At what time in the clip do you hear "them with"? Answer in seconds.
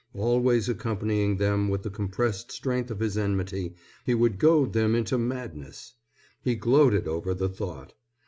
1.37-1.83